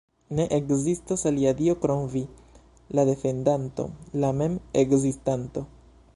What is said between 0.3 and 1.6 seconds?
Ne ekzistas alia